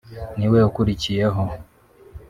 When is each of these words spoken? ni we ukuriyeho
ni 0.37 0.47
we 0.51 0.59
ukuriyeho 0.69 1.41